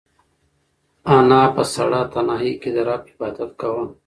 [1.15, 3.85] انا په سړه تنهایۍ کې د رب عبادت کاوه.